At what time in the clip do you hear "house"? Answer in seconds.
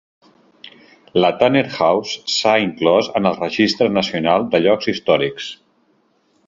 1.75-2.17